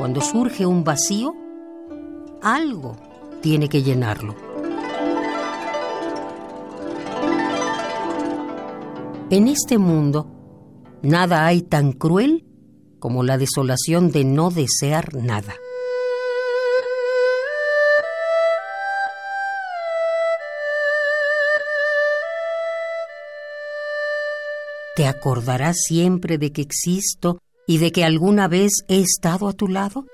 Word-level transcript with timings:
Cuando 0.00 0.22
surge 0.22 0.64
un 0.64 0.82
vacío, 0.82 1.34
algo 2.40 2.96
tiene 3.42 3.68
que 3.68 3.82
llenarlo. 3.82 4.34
En 9.28 9.46
este 9.46 9.76
mundo, 9.76 10.26
nada 11.02 11.44
hay 11.44 11.60
tan 11.60 11.92
cruel 11.92 12.46
como 12.98 13.22
la 13.24 13.36
desolación 13.36 14.10
de 14.10 14.24
no 14.24 14.50
desear 14.50 15.14
nada. 15.16 15.52
¿Te 24.96 25.06
acordarás 25.06 25.76
siempre 25.76 26.38
de 26.38 26.52
que 26.52 26.62
existo 26.62 27.42
y 27.70 27.78
de 27.78 27.92
que 27.92 28.02
alguna 28.02 28.48
vez 28.48 28.72
he 28.88 28.98
estado 28.98 29.46
a 29.46 29.52
tu 29.52 29.68
lado? 29.68 30.04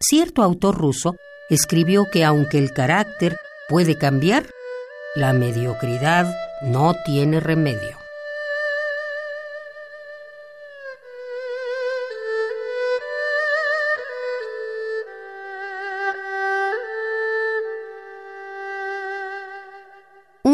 Cierto 0.00 0.42
autor 0.42 0.78
ruso 0.78 1.16
escribió 1.50 2.06
que 2.10 2.24
aunque 2.24 2.56
el 2.56 2.72
carácter 2.72 3.36
puede 3.68 3.98
cambiar, 3.98 4.46
la 5.14 5.34
mediocridad 5.34 6.34
no 6.62 6.94
tiene 7.04 7.40
remedio. 7.40 8.07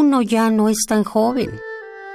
Uno 0.07 0.21
ya 0.21 0.51
no 0.51 0.69
es 0.69 0.85
tan 0.87 1.03
joven. 1.03 1.59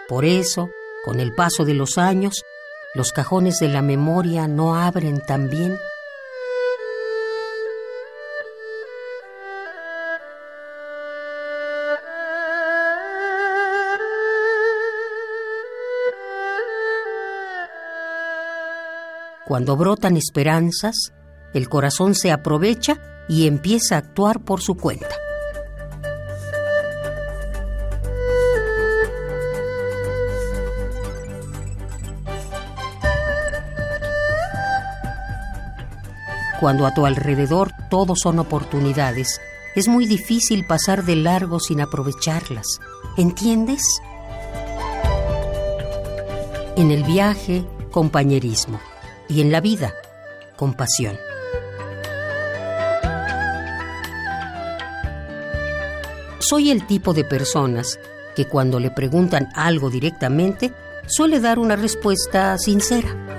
Por 0.08 0.24
eso, 0.24 0.70
con 1.04 1.20
el 1.20 1.34
paso 1.34 1.66
de 1.66 1.74
los 1.74 1.98
años, 1.98 2.46
los 2.94 3.12
cajones 3.12 3.58
de 3.58 3.68
la 3.68 3.82
memoria 3.82 4.48
no 4.48 4.76
abren 4.76 5.22
tan 5.22 5.50
bien. 5.50 5.76
Cuando 19.48 19.76
brotan 19.76 20.16
esperanzas, 20.16 21.12
el 21.56 21.68
corazón 21.70 22.14
se 22.14 22.32
aprovecha 22.32 23.00
y 23.28 23.48
empieza 23.48 23.96
a 23.96 23.98
actuar 23.98 24.42
por 24.42 24.62
su 24.62 24.76
cuenta. 24.78 25.19
Cuando 36.60 36.86
a 36.86 36.94
tu 36.94 37.06
alrededor 37.06 37.72
todo 37.90 38.16
son 38.18 38.38
oportunidades, 38.38 39.40
es 39.76 39.88
muy 39.88 40.06
difícil 40.06 40.66
pasar 40.66 41.06
de 41.06 41.16
largo 41.16 41.60
sin 41.60 41.80
aprovecharlas. 41.80 42.66
¿Entiendes? 43.16 43.82
En 46.76 46.92
el 46.92 47.04
viaje, 47.04 47.66
compañerismo 47.92 48.82
y 49.30 49.40
en 49.40 49.54
la 49.54 49.62
vida, 49.62 49.94
compasión. 50.58 51.18
Soy 56.40 56.72
el 56.72 56.86
tipo 56.88 57.14
de 57.14 57.24
personas 57.24 58.00
que 58.36 58.46
cuando 58.46 58.80
le 58.80 58.92
preguntan 58.92 59.50
algo 59.56 59.90
directamente 59.90 60.74
suele 61.08 61.40
dar 61.40 61.58
una 61.58 61.78
respuesta 61.78 62.58
sincera. 62.58 63.39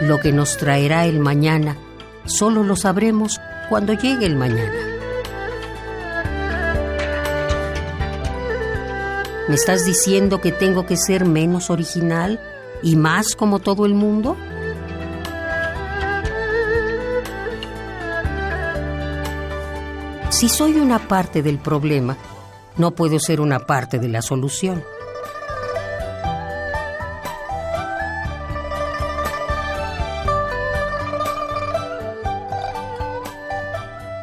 Lo 0.00 0.18
que 0.18 0.32
nos 0.32 0.56
traerá 0.56 1.04
el 1.04 1.20
mañana 1.20 1.76
solo 2.24 2.62
lo 2.62 2.74
sabremos 2.74 3.38
cuando 3.68 3.92
llegue 3.92 4.24
el 4.24 4.34
mañana. 4.34 4.72
¿Me 9.48 9.54
estás 9.54 9.84
diciendo 9.84 10.40
que 10.40 10.52
tengo 10.52 10.86
que 10.86 10.96
ser 10.96 11.24
menos 11.24 11.70
original 11.70 12.40
y 12.82 12.96
más 12.96 13.34
como 13.34 13.58
todo 13.58 13.84
el 13.84 13.94
mundo? 13.94 14.36
Si 20.30 20.48
soy 20.48 20.78
una 20.78 20.98
parte 21.08 21.42
del 21.42 21.58
problema, 21.58 22.16
no 22.78 22.92
puedo 22.92 23.18
ser 23.18 23.40
una 23.40 23.66
parte 23.66 23.98
de 23.98 24.08
la 24.08 24.22
solución. 24.22 24.82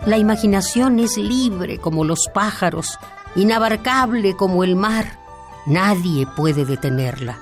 La 0.07 0.18
imaginación 0.18 1.00
es 1.00 1.18
libre 1.18 1.79
como 1.79 2.06
los 2.06 2.29
pájaros 2.34 2.97
inabarcable 3.35 4.38
como 4.38 4.63
el 4.63 4.78
mar, 4.78 5.19
nadie 5.66 6.25
puede 6.25 6.63
detenerla. 6.63 7.38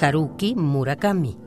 Haruki 0.00 0.56
Murakami. 0.56 1.38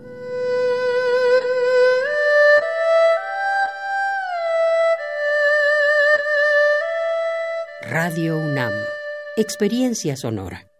Radio 7.81 8.37
UNAM. 8.37 8.71
Experiencia 9.35 10.15
Sonora 10.15 10.70